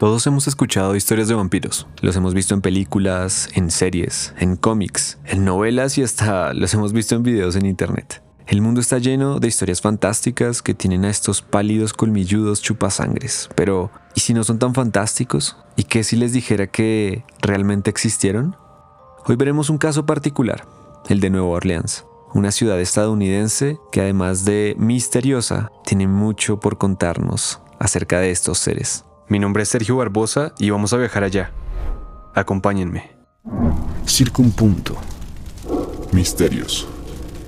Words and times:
Todos 0.00 0.26
hemos 0.26 0.48
escuchado 0.48 0.96
historias 0.96 1.28
de 1.28 1.34
vampiros. 1.34 1.86
Los 2.00 2.16
hemos 2.16 2.32
visto 2.32 2.54
en 2.54 2.62
películas, 2.62 3.50
en 3.52 3.70
series, 3.70 4.32
en 4.38 4.56
cómics, 4.56 5.18
en 5.26 5.44
novelas 5.44 5.98
y 5.98 6.02
hasta 6.02 6.54
los 6.54 6.72
hemos 6.72 6.94
visto 6.94 7.16
en 7.16 7.22
videos 7.22 7.54
en 7.54 7.66
internet. 7.66 8.22
El 8.46 8.62
mundo 8.62 8.80
está 8.80 8.96
lleno 8.96 9.40
de 9.40 9.48
historias 9.48 9.82
fantásticas 9.82 10.62
que 10.62 10.72
tienen 10.72 11.04
a 11.04 11.10
estos 11.10 11.42
pálidos 11.42 11.92
colmilludos 11.92 12.62
chupasangres. 12.62 13.50
Pero, 13.54 13.90
¿y 14.14 14.20
si 14.20 14.32
no 14.32 14.42
son 14.42 14.58
tan 14.58 14.72
fantásticos? 14.72 15.58
¿Y 15.76 15.82
qué 15.82 16.02
si 16.02 16.16
les 16.16 16.32
dijera 16.32 16.66
que 16.66 17.22
realmente 17.42 17.90
existieron? 17.90 18.56
Hoy 19.26 19.36
veremos 19.36 19.68
un 19.68 19.76
caso 19.76 20.06
particular, 20.06 20.66
el 21.10 21.20
de 21.20 21.28
Nueva 21.28 21.48
Orleans, 21.48 22.06
una 22.32 22.52
ciudad 22.52 22.80
estadounidense 22.80 23.78
que 23.92 24.00
además 24.00 24.46
de 24.46 24.74
misteriosa, 24.78 25.70
tiene 25.84 26.08
mucho 26.08 26.58
por 26.58 26.78
contarnos 26.78 27.60
acerca 27.78 28.18
de 28.18 28.30
estos 28.30 28.56
seres. 28.56 29.04
Mi 29.30 29.38
nombre 29.38 29.62
es 29.62 29.68
Sergio 29.68 29.94
Barbosa 29.94 30.54
y 30.58 30.70
vamos 30.70 30.92
a 30.92 30.96
viajar 30.96 31.22
allá. 31.22 31.52
Acompáñenme. 32.34 33.12
Circunpunto. 34.04 34.96
Misterios. 36.10 36.88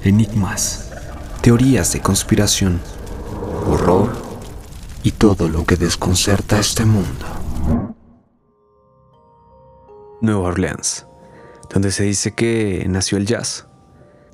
Enigmas. 0.05 0.93
Teorías 1.41 1.93
de 1.93 2.01
conspiración. 2.01 2.81
Horror. 3.67 4.13
Y 5.03 5.11
todo 5.11 5.49
lo 5.49 5.67
que 5.67 5.75
desconcerta 5.75 6.61
este 6.61 6.85
mundo. 6.85 7.27
Nueva 10.21 10.43
Orleans, 10.43 11.09
donde 11.69 11.91
se 11.91 12.05
dice 12.05 12.33
que 12.37 12.87
nació 12.89 13.19
el 13.19 13.27
jazz, 13.27 13.67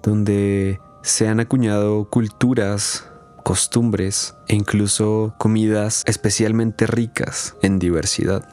donde 0.02 0.80
se 1.02 1.29
han 1.29 1.41
acuñado 1.41 2.10
culturas 2.10 3.08
costumbres 3.48 4.34
e 4.47 4.55
incluso 4.55 5.34
comidas 5.38 6.02
especialmente 6.05 6.87
ricas 6.87 7.57
en 7.62 7.79
diversidad. 7.79 8.47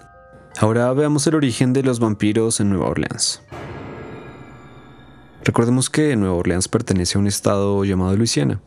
Ahora 0.57 0.93
veamos 0.93 1.27
el 1.27 1.35
origen 1.35 1.73
de 1.73 1.83
los 1.83 1.99
vampiros 1.99 2.61
en 2.61 2.69
Nueva 2.69 2.87
Orleans. 2.87 3.41
Recordemos 5.43 5.89
que 5.89 6.15
Nueva 6.15 6.35
Orleans 6.35 6.69
pertenece 6.69 7.17
a 7.17 7.19
un 7.19 7.27
estado 7.27 7.83
llamado 7.83 8.15
Luisiana. 8.15 8.61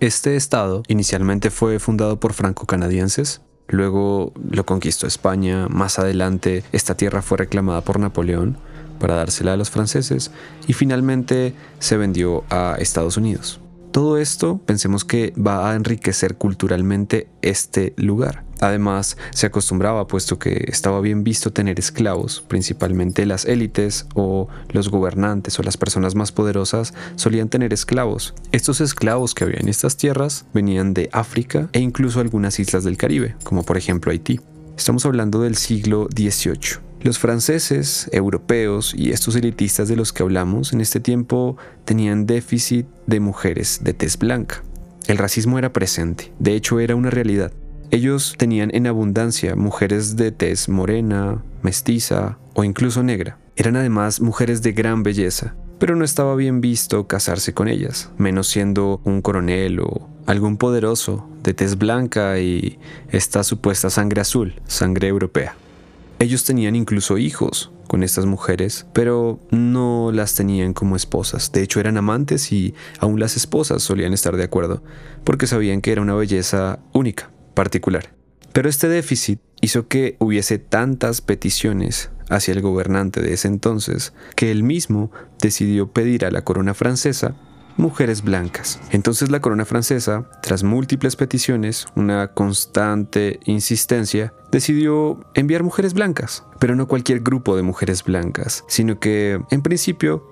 Este 0.00 0.36
estado 0.36 0.84
inicialmente 0.88 1.50
fue 1.50 1.78
fundado 1.78 2.18
por 2.18 2.32
franco-canadienses, 2.32 3.42
luego 3.66 4.32
lo 4.50 4.64
conquistó 4.64 5.06
España, 5.06 5.68
más 5.68 5.98
adelante 5.98 6.64
esta 6.72 6.96
tierra 6.96 7.20
fue 7.20 7.36
reclamada 7.36 7.82
por 7.82 8.00
Napoleón 8.00 8.56
para 8.98 9.16
dársela 9.16 9.52
a 9.52 9.58
los 9.58 9.68
franceses 9.68 10.30
y 10.66 10.72
finalmente 10.72 11.52
se 11.78 11.98
vendió 11.98 12.44
a 12.48 12.76
Estados 12.78 13.18
Unidos. 13.18 13.60
Todo 13.98 14.16
esto 14.16 14.58
pensemos 14.64 15.04
que 15.04 15.32
va 15.36 15.68
a 15.68 15.74
enriquecer 15.74 16.36
culturalmente 16.36 17.26
este 17.42 17.94
lugar. 17.96 18.44
Además, 18.60 19.16
se 19.30 19.46
acostumbraba, 19.46 20.06
puesto 20.06 20.38
que 20.38 20.66
estaba 20.68 21.00
bien 21.00 21.24
visto 21.24 21.52
tener 21.52 21.80
esclavos, 21.80 22.44
principalmente 22.46 23.26
las 23.26 23.44
élites 23.44 24.06
o 24.14 24.46
los 24.68 24.88
gobernantes 24.88 25.58
o 25.58 25.64
las 25.64 25.76
personas 25.76 26.14
más 26.14 26.30
poderosas 26.30 26.94
solían 27.16 27.48
tener 27.48 27.72
esclavos. 27.72 28.34
Estos 28.52 28.80
esclavos 28.80 29.34
que 29.34 29.42
había 29.42 29.58
en 29.58 29.68
estas 29.68 29.96
tierras 29.96 30.44
venían 30.54 30.94
de 30.94 31.10
África 31.12 31.68
e 31.72 31.80
incluso 31.80 32.20
algunas 32.20 32.60
islas 32.60 32.84
del 32.84 32.98
Caribe, 32.98 33.34
como 33.42 33.64
por 33.64 33.76
ejemplo 33.76 34.12
Haití. 34.12 34.38
Estamos 34.76 35.06
hablando 35.06 35.40
del 35.40 35.56
siglo 35.56 36.06
XVIII. 36.14 36.87
Los 37.00 37.18
franceses, 37.20 38.08
europeos 38.12 38.92
y 38.96 39.10
estos 39.10 39.36
elitistas 39.36 39.86
de 39.88 39.94
los 39.94 40.12
que 40.12 40.24
hablamos 40.24 40.72
en 40.72 40.80
este 40.80 40.98
tiempo 40.98 41.56
tenían 41.84 42.26
déficit 42.26 42.86
de 43.06 43.20
mujeres 43.20 43.80
de 43.82 43.94
tez 43.94 44.18
blanca. 44.18 44.64
El 45.06 45.16
racismo 45.16 45.58
era 45.58 45.72
presente, 45.72 46.32
de 46.40 46.54
hecho 46.54 46.80
era 46.80 46.96
una 46.96 47.10
realidad. 47.10 47.52
Ellos 47.90 48.34
tenían 48.36 48.70
en 48.74 48.86
abundancia 48.86 49.54
mujeres 49.54 50.16
de 50.16 50.32
tez 50.32 50.68
morena, 50.68 51.42
mestiza 51.62 52.36
o 52.54 52.64
incluso 52.64 53.02
negra. 53.02 53.38
Eran 53.56 53.76
además 53.76 54.20
mujeres 54.20 54.60
de 54.62 54.72
gran 54.72 55.02
belleza, 55.04 55.54
pero 55.78 55.94
no 55.94 56.04
estaba 56.04 56.34
bien 56.34 56.60
visto 56.60 57.06
casarse 57.06 57.54
con 57.54 57.68
ellas, 57.68 58.10
menos 58.18 58.48
siendo 58.48 59.00
un 59.04 59.22
coronel 59.22 59.80
o 59.80 60.08
algún 60.26 60.56
poderoso 60.56 61.28
de 61.44 61.54
tez 61.54 61.78
blanca 61.78 62.40
y 62.40 62.78
esta 63.10 63.44
supuesta 63.44 63.88
sangre 63.88 64.20
azul, 64.20 64.60
sangre 64.66 65.08
europea. 65.08 65.56
Ellos 66.20 66.44
tenían 66.44 66.74
incluso 66.74 67.16
hijos 67.16 67.70
con 67.86 68.02
estas 68.02 68.26
mujeres, 68.26 68.86
pero 68.92 69.38
no 69.50 70.10
las 70.12 70.34
tenían 70.34 70.74
como 70.74 70.96
esposas. 70.96 71.52
De 71.52 71.62
hecho, 71.62 71.78
eran 71.78 71.96
amantes 71.96 72.50
y 72.52 72.74
aún 72.98 73.20
las 73.20 73.36
esposas 73.36 73.84
solían 73.84 74.12
estar 74.12 74.36
de 74.36 74.42
acuerdo, 74.42 74.82
porque 75.22 75.46
sabían 75.46 75.80
que 75.80 75.92
era 75.92 76.02
una 76.02 76.14
belleza 76.14 76.80
única, 76.92 77.30
particular. 77.54 78.14
Pero 78.52 78.68
este 78.68 78.88
déficit 78.88 79.40
hizo 79.60 79.86
que 79.86 80.16
hubiese 80.18 80.58
tantas 80.58 81.20
peticiones 81.20 82.10
hacia 82.28 82.52
el 82.52 82.62
gobernante 82.62 83.22
de 83.22 83.34
ese 83.34 83.48
entonces 83.48 84.12
que 84.34 84.50
él 84.50 84.64
mismo 84.64 85.12
decidió 85.40 85.92
pedir 85.92 86.24
a 86.24 86.30
la 86.30 86.42
corona 86.42 86.74
francesa 86.74 87.36
mujeres 87.78 88.22
blancas. 88.22 88.78
Entonces 88.90 89.30
la 89.30 89.40
corona 89.40 89.64
francesa, 89.64 90.28
tras 90.42 90.62
múltiples 90.62 91.16
peticiones, 91.16 91.86
una 91.94 92.28
constante 92.28 93.40
insistencia, 93.46 94.34
decidió 94.52 95.20
enviar 95.34 95.62
mujeres 95.62 95.94
blancas, 95.94 96.44
pero 96.58 96.76
no 96.76 96.88
cualquier 96.88 97.20
grupo 97.20 97.56
de 97.56 97.62
mujeres 97.62 98.04
blancas, 98.04 98.64
sino 98.68 98.98
que, 98.98 99.40
en 99.50 99.62
principio, 99.62 100.26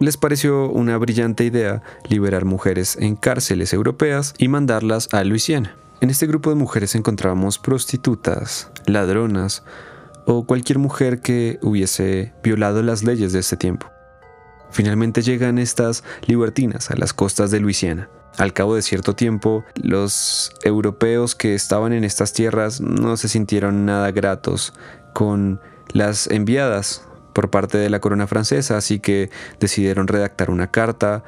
les 0.00 0.16
pareció 0.16 0.70
una 0.70 0.96
brillante 0.96 1.44
idea 1.44 1.82
liberar 2.08 2.44
mujeres 2.44 2.96
en 2.98 3.16
cárceles 3.16 3.72
europeas 3.72 4.34
y 4.38 4.48
mandarlas 4.48 5.08
a 5.12 5.22
Luisiana. 5.24 5.76
En 6.00 6.10
este 6.10 6.26
grupo 6.26 6.50
de 6.50 6.56
mujeres 6.56 6.94
encontrábamos 6.94 7.58
prostitutas, 7.58 8.70
ladronas 8.86 9.64
o 10.26 10.44
cualquier 10.46 10.78
mujer 10.78 11.20
que 11.20 11.58
hubiese 11.62 12.32
violado 12.42 12.82
las 12.82 13.04
leyes 13.04 13.32
de 13.32 13.40
ese 13.40 13.56
tiempo. 13.56 13.93
Finalmente 14.74 15.22
llegan 15.22 15.60
estas 15.60 16.02
libertinas 16.26 16.90
a 16.90 16.96
las 16.96 17.12
costas 17.12 17.52
de 17.52 17.60
Luisiana. 17.60 18.08
Al 18.38 18.52
cabo 18.52 18.74
de 18.74 18.82
cierto 18.82 19.14
tiempo, 19.14 19.64
los 19.76 20.52
europeos 20.64 21.36
que 21.36 21.54
estaban 21.54 21.92
en 21.92 22.02
estas 22.02 22.32
tierras 22.32 22.80
no 22.80 23.16
se 23.16 23.28
sintieron 23.28 23.86
nada 23.86 24.10
gratos 24.10 24.72
con 25.12 25.60
las 25.92 26.26
enviadas 26.26 27.06
por 27.32 27.50
parte 27.50 27.78
de 27.78 27.88
la 27.88 28.00
corona 28.00 28.26
francesa, 28.26 28.76
así 28.76 28.98
que 28.98 29.30
decidieron 29.60 30.08
redactar 30.08 30.50
una 30.50 30.72
carta 30.72 31.22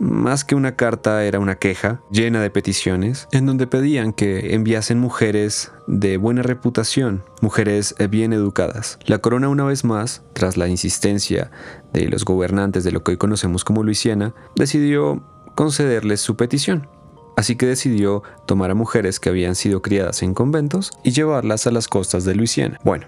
más 0.00 0.44
que 0.44 0.54
una 0.54 0.76
carta 0.76 1.24
era 1.24 1.38
una 1.38 1.56
queja 1.56 2.00
llena 2.10 2.40
de 2.40 2.50
peticiones 2.50 3.28
en 3.32 3.46
donde 3.46 3.66
pedían 3.66 4.12
que 4.12 4.54
enviasen 4.54 4.98
mujeres 4.98 5.70
de 5.86 6.16
buena 6.16 6.42
reputación, 6.42 7.22
mujeres 7.42 7.94
bien 8.08 8.32
educadas. 8.32 8.98
La 9.04 9.18
corona 9.18 9.48
una 9.48 9.64
vez 9.64 9.84
más, 9.84 10.22
tras 10.32 10.56
la 10.56 10.68
insistencia 10.68 11.50
de 11.92 12.08
los 12.08 12.24
gobernantes 12.24 12.82
de 12.82 12.92
lo 12.92 13.04
que 13.04 13.12
hoy 13.12 13.16
conocemos 13.18 13.62
como 13.62 13.82
Luisiana, 13.82 14.34
decidió 14.56 15.22
concederles 15.54 16.20
su 16.20 16.34
petición. 16.34 16.88
Así 17.36 17.56
que 17.56 17.66
decidió 17.66 18.22
tomar 18.46 18.70
a 18.70 18.74
mujeres 18.74 19.20
que 19.20 19.28
habían 19.28 19.54
sido 19.54 19.82
criadas 19.82 20.22
en 20.22 20.34
conventos 20.34 20.90
y 21.04 21.12
llevarlas 21.12 21.66
a 21.66 21.70
las 21.70 21.88
costas 21.88 22.24
de 22.24 22.34
Luisiana. 22.34 22.78
Bueno, 22.84 23.06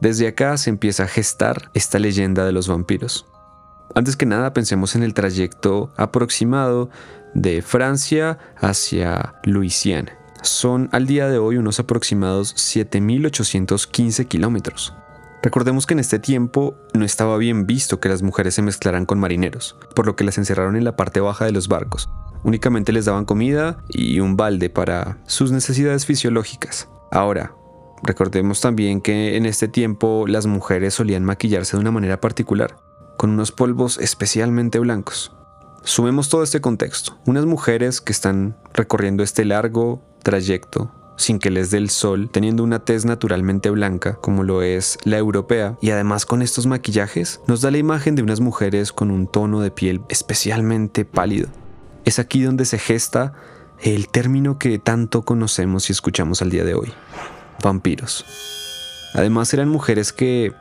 desde 0.00 0.26
acá 0.26 0.56
se 0.56 0.70
empieza 0.70 1.04
a 1.04 1.08
gestar 1.08 1.70
esta 1.74 2.00
leyenda 2.00 2.44
de 2.44 2.52
los 2.52 2.66
vampiros. 2.66 3.26
Antes 3.94 4.16
que 4.16 4.24
nada, 4.24 4.54
pensemos 4.54 4.96
en 4.96 5.02
el 5.02 5.12
trayecto 5.12 5.92
aproximado 5.96 6.88
de 7.34 7.60
Francia 7.60 8.38
hacia 8.56 9.34
Luisiana. 9.44 10.12
Son 10.42 10.88
al 10.92 11.06
día 11.06 11.28
de 11.28 11.38
hoy 11.38 11.58
unos 11.58 11.78
aproximados 11.78 12.54
7.815 12.56 14.26
kilómetros. 14.26 14.94
Recordemos 15.42 15.86
que 15.86 15.94
en 15.94 16.00
este 16.00 16.18
tiempo 16.18 16.74
no 16.94 17.04
estaba 17.04 17.36
bien 17.36 17.66
visto 17.66 18.00
que 18.00 18.08
las 18.08 18.22
mujeres 18.22 18.54
se 18.54 18.62
mezclaran 18.62 19.04
con 19.04 19.18
marineros, 19.18 19.76
por 19.94 20.06
lo 20.06 20.16
que 20.16 20.24
las 20.24 20.38
encerraron 20.38 20.76
en 20.76 20.84
la 20.84 20.96
parte 20.96 21.20
baja 21.20 21.44
de 21.44 21.52
los 21.52 21.68
barcos. 21.68 22.08
Únicamente 22.44 22.92
les 22.92 23.04
daban 23.04 23.24
comida 23.24 23.84
y 23.88 24.20
un 24.20 24.36
balde 24.36 24.70
para 24.70 25.18
sus 25.26 25.52
necesidades 25.52 26.06
fisiológicas. 26.06 26.88
Ahora, 27.10 27.54
recordemos 28.02 28.60
también 28.60 29.00
que 29.00 29.36
en 29.36 29.44
este 29.44 29.68
tiempo 29.68 30.24
las 30.26 30.46
mujeres 30.46 30.94
solían 30.94 31.24
maquillarse 31.24 31.76
de 31.76 31.82
una 31.82 31.90
manera 31.90 32.20
particular 32.20 32.76
con 33.16 33.30
unos 33.30 33.52
polvos 33.52 33.98
especialmente 33.98 34.78
blancos. 34.78 35.32
Sumemos 35.84 36.28
todo 36.28 36.42
este 36.42 36.60
contexto. 36.60 37.18
Unas 37.26 37.44
mujeres 37.44 38.00
que 38.00 38.12
están 38.12 38.56
recorriendo 38.72 39.22
este 39.22 39.44
largo 39.44 40.00
trayecto 40.22 40.92
sin 41.16 41.38
que 41.38 41.50
les 41.50 41.70
dé 41.70 41.78
el 41.78 41.90
sol, 41.90 42.30
teniendo 42.30 42.64
una 42.64 42.84
tez 42.84 43.04
naturalmente 43.04 43.70
blanca, 43.70 44.14
como 44.14 44.42
lo 44.42 44.62
es 44.62 44.98
la 45.04 45.18
europea, 45.18 45.76
y 45.80 45.90
además 45.90 46.26
con 46.26 46.42
estos 46.42 46.66
maquillajes, 46.66 47.40
nos 47.46 47.60
da 47.60 47.70
la 47.70 47.78
imagen 47.78 48.14
de 48.14 48.22
unas 48.22 48.40
mujeres 48.40 48.92
con 48.92 49.10
un 49.10 49.26
tono 49.26 49.60
de 49.60 49.70
piel 49.70 50.02
especialmente 50.08 51.04
pálido. 51.04 51.48
Es 52.04 52.18
aquí 52.18 52.42
donde 52.42 52.64
se 52.64 52.78
gesta 52.78 53.34
el 53.80 54.08
término 54.08 54.58
que 54.58 54.78
tanto 54.78 55.22
conocemos 55.22 55.88
y 55.88 55.92
escuchamos 55.92 56.42
al 56.42 56.50
día 56.50 56.64
de 56.64 56.74
hoy, 56.74 56.92
vampiros. 57.62 58.24
Además 59.14 59.52
eran 59.54 59.68
mujeres 59.68 60.12
que 60.12 60.52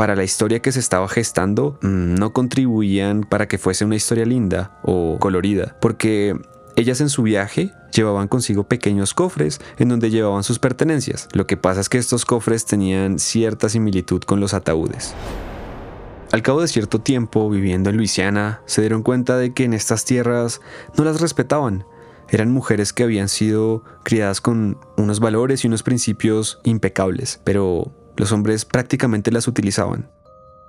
para 0.00 0.16
la 0.16 0.24
historia 0.24 0.60
que 0.60 0.72
se 0.72 0.80
estaba 0.80 1.06
gestando 1.08 1.78
mm, 1.82 2.14
no 2.14 2.32
contribuían 2.32 3.22
para 3.22 3.48
que 3.48 3.58
fuese 3.58 3.84
una 3.84 3.96
historia 3.96 4.24
linda 4.24 4.78
o 4.82 5.18
colorida, 5.20 5.76
porque 5.78 6.40
Ellas 6.74 7.02
en 7.02 7.10
su 7.10 7.22
viaje 7.22 7.74
llevaban 7.92 8.26
consigo 8.26 8.64
pequeños 8.64 9.12
cofres 9.12 9.60
en 9.76 9.90
donde 9.90 10.08
llevaban 10.08 10.42
sus 10.42 10.58
pertenencias. 10.58 11.28
Lo 11.34 11.46
que 11.46 11.58
pasa 11.58 11.82
es 11.82 11.90
que 11.90 11.98
estos 11.98 12.24
cofres 12.24 12.64
tenían 12.64 13.18
cierta 13.18 13.68
similitud 13.68 14.22
con 14.22 14.40
los 14.40 14.54
ataúdes. 14.54 15.12
Al 16.32 16.40
cabo 16.40 16.62
de 16.62 16.68
cierto 16.68 17.02
tiempo 17.02 17.50
viviendo 17.50 17.90
en 17.90 17.98
Luisiana, 17.98 18.62
se 18.64 18.80
dieron 18.80 19.02
cuenta 19.02 19.36
de 19.36 19.52
que 19.52 19.64
en 19.64 19.74
estas 19.74 20.06
tierras 20.06 20.62
no 20.96 21.04
las 21.04 21.20
respetaban. 21.20 21.84
Eran 22.30 22.50
mujeres 22.50 22.94
que 22.94 23.02
habían 23.02 23.28
sido 23.28 23.84
criadas 24.02 24.40
con 24.40 24.78
unos 24.96 25.20
valores 25.20 25.62
y 25.62 25.66
unos 25.66 25.82
principios 25.82 26.58
impecables, 26.64 27.38
pero 27.44 27.92
los 28.16 28.32
hombres 28.32 28.64
prácticamente 28.64 29.30
las 29.30 29.48
utilizaban. 29.48 30.08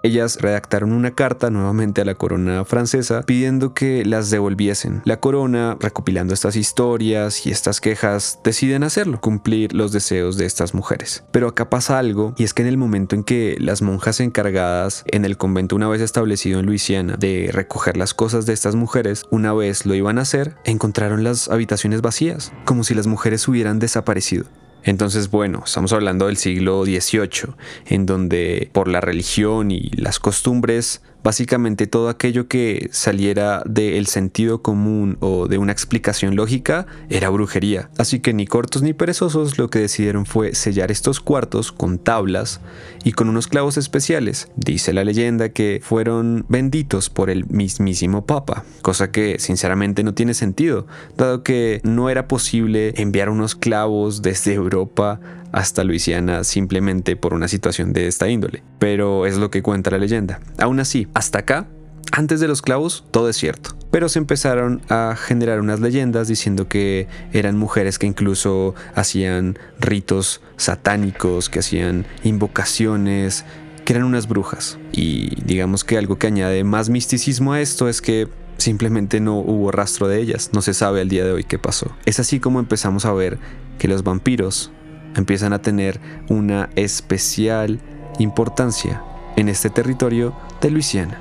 Ellas 0.04 0.40
redactaron 0.42 0.94
una 0.94 1.12
carta 1.12 1.52
nuevamente 1.52 2.02
a 2.02 2.06
la 2.06 2.16
corona 2.16 2.66
francesa 2.66 3.22
pidiendo 3.22 3.76
que 3.76 4.04
las 4.04 4.32
devolviesen. 4.32 5.02
La 5.06 5.20
corona, 5.20 5.78
recopilando 5.80 6.34
estas 6.34 6.56
historias 6.56 7.46
y 7.46 7.52
estas 7.52 7.82
quejas, 7.82 8.40
deciden 8.44 8.84
hacerlo, 8.84 9.22
cumplir 9.22 9.74
los 9.74 9.92
deseos 9.92 10.38
de 10.38 10.46
estas 10.46 10.74
mujeres. 10.74 11.24
Pero 11.32 11.48
acá 11.48 11.70
pasa 11.70 12.00
algo, 12.00 12.34
y 12.36 12.44
es 12.44 12.54
que 12.56 12.64
en 12.64 12.68
el 12.68 12.78
momento 12.78 13.16
en 13.16 13.24
que 13.24 13.58
las 13.60 13.84
monjas 13.84 14.20
encargadas 14.20 15.04
en 15.06 15.24
el 15.24 15.38
convento 15.38 15.76
una 15.76 15.88
vez 15.88 16.02
establecido 16.02 16.60
en 16.60 16.66
Luisiana 16.66 17.16
de 17.18 17.50
recoger 17.54 17.96
las 17.96 18.16
cosas 18.16 18.48
de 18.48 18.54
estas 18.54 18.76
mujeres, 18.76 19.26
una 19.30 19.54
vez 19.54 19.86
lo 19.86 19.94
iban 19.94 20.18
a 20.18 20.24
hacer, 20.24 20.56
encontraron 20.66 21.24
las 21.24 21.48
habitaciones 21.48 22.02
vacías, 22.02 22.52
como 22.66 22.84
si 22.84 22.96
las 22.96 23.06
mujeres 23.06 23.48
hubieran 23.48 23.78
desaparecido. 23.78 24.46
Entonces, 24.84 25.30
bueno, 25.30 25.64
estamos 25.66 25.94
hablando 25.94 26.28
del 26.28 26.38
siglo 26.38 26.84
XVIII, 26.86 27.54
en 27.88 28.06
donde 28.06 28.70
por 28.72 28.88
la 28.88 29.02
religión 29.02 29.72
y 29.72 29.90
las 29.92 30.20
costumbres 30.20 31.02
Básicamente 31.24 31.88
todo 31.88 32.10
aquello 32.10 32.48
que 32.48 32.90
saliera 32.92 33.62
del 33.66 34.08
sentido 34.08 34.62
común 34.62 35.18
o 35.20 35.48
de 35.48 35.58
una 35.58 35.72
explicación 35.72 36.36
lógica 36.36 36.88
era 37.10 37.30
brujería. 37.30 37.90
Así 37.98 38.20
que 38.20 38.34
ni 38.34 38.48
cortos 38.48 38.82
ni 38.82 38.94
perezosos 38.94 39.58
lo 39.58 39.70
que 39.70 39.80
decidieron 39.80 40.26
fue 40.26 40.56
sellar 40.56 40.92
estos 40.92 41.20
cuartos 41.20 41.72
con 41.72 42.00
tablas 42.00 42.60
y 43.04 43.12
con 43.12 43.30
unos 43.30 43.48
clavos 43.48 43.78
especiales. 43.78 44.50
Dice 44.56 44.94
la 44.94 45.04
leyenda 45.04 45.50
que 45.50 45.80
fueron 45.84 46.46
benditos 46.50 47.10
por 47.10 47.30
el 47.30 47.46
mismísimo 47.46 48.26
Papa, 48.26 48.64
cosa 48.82 49.12
que 49.12 49.38
sinceramente 49.40 50.04
no 50.04 50.14
tiene 50.14 50.34
sentido, 50.34 50.88
dado 51.18 51.44
que 51.44 51.82
no 51.84 52.10
era 52.10 52.28
posible 52.28 52.94
enviar 52.98 53.30
unos 53.30 53.56
clavos 53.56 54.22
desde 54.22 54.54
Europa 54.54 55.20
hasta 55.52 55.84
Luisiana 55.84 56.44
simplemente 56.44 57.16
por 57.16 57.34
una 57.34 57.48
situación 57.48 57.94
de 57.94 58.08
esta 58.08 58.30
índole. 58.30 58.64
Pero 58.80 59.26
es 59.26 59.38
lo 59.38 59.52
que 59.52 59.62
cuenta 59.62 59.92
la 59.92 59.98
leyenda. 59.98 60.40
Aún 60.58 60.80
así, 60.80 61.08
hasta 61.14 61.40
acá, 61.40 61.68
antes 62.12 62.40
de 62.40 62.48
los 62.48 62.62
clavos, 62.62 63.06
todo 63.12 63.30
es 63.30 63.38
cierto. 63.38 63.76
Pero 63.90 64.10
se 64.10 64.20
empezaron 64.20 64.82
a 64.90 65.16
generar 65.18 65.60
unas 65.60 65.80
leyendas 65.80 66.28
diciendo 66.28 66.68
que 66.68 67.08
eran 67.34 67.58
mujeres 67.58 68.00
que 68.00 68.08
incluso 68.08 68.76
hacían 68.96 69.58
ritos 69.80 70.42
satánicos, 70.58 71.50
que 71.50 71.60
hacían 71.60 72.06
invocaciones, 72.24 73.46
que 73.86 73.94
eran 73.94 74.06
unas 74.06 74.28
brujas. 74.28 74.78
Y 74.92 75.42
digamos 75.44 75.84
que 75.84 75.98
algo 75.98 76.18
que 76.18 76.28
añade 76.28 76.64
más 76.64 76.90
misticismo 76.90 77.54
a 77.54 77.62
esto 77.62 77.90
es 77.90 78.02
que 78.02 78.28
simplemente 78.58 79.20
no 79.20 79.40
hubo 79.40 79.72
rastro 79.72 80.08
de 80.08 80.22
ellas, 80.22 80.52
no 80.54 80.62
se 80.62 80.74
sabe 80.74 81.02
al 81.02 81.10
día 81.10 81.26
de 81.26 81.32
hoy 81.32 81.44
qué 81.44 81.58
pasó. 81.58 81.92
Es 82.06 82.20
así 82.20 82.40
como 82.40 82.60
empezamos 82.60 83.06
a 83.06 83.14
ver 83.14 83.40
que 83.80 83.88
los 83.88 84.04
vampiros 84.04 84.72
empiezan 85.16 85.54
a 85.54 85.62
tener 85.62 86.00
una 86.30 86.70
especial 86.76 87.80
importancia 88.20 89.04
en 89.36 89.50
este 89.50 89.70
territorio 89.70 90.36
de 90.62 90.72
Luisiana. 90.72 91.20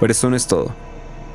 Pero 0.00 0.12
esto 0.12 0.30
no 0.30 0.36
es 0.36 0.46
todo. 0.46 0.74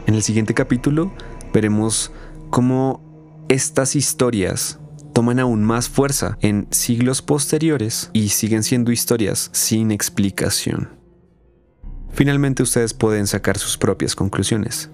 En 0.08 0.16
el 0.16 0.24
siguiente 0.24 0.54
capítulo 0.54 1.12
veremos 1.54 2.12
cómo 2.50 3.46
estas 3.50 3.96
historias 3.96 4.80
toman 5.14 5.40
aún 5.40 5.64
más 5.64 5.90
fuerza 5.90 6.38
en 6.42 6.68
siglos 6.72 7.22
posteriores 7.22 8.10
y 8.14 8.30
siguen 8.30 8.64
siendo 8.64 8.92
historias 8.92 9.50
sin 9.54 9.92
explicación. 9.92 10.90
Finalmente 12.12 12.64
ustedes 12.64 12.94
pueden 12.94 13.28
sacar 13.28 13.58
sus 13.58 13.78
propias 13.78 14.16
conclusiones. 14.16 14.90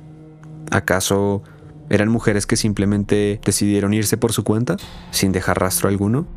¿Acaso 0.72 1.44
¿Eran 1.90 2.10
mujeres 2.10 2.46
que 2.46 2.56
simplemente 2.56 3.42
decidieron 3.44 3.94
irse 3.94 4.18
por 4.18 4.32
su 4.32 4.44
cuenta, 4.44 4.78
sin 5.12 5.32
dejar 5.32 5.60
rastro 5.60 5.90
alguno? 5.90 6.28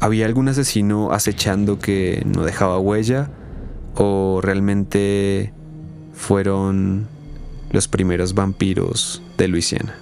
¿Había 0.00 0.26
algún 0.26 0.48
asesino 0.48 1.12
acechando 1.12 1.78
que 1.78 2.22
no 2.24 2.44
dejaba 2.44 2.78
huella? 2.78 3.30
¿O 3.94 4.40
realmente 4.42 5.52
fueron 6.12 7.08
los 7.70 7.88
primeros 7.88 8.34
vampiros 8.34 9.22
de 9.38 9.48
Luisiana? 9.48 9.94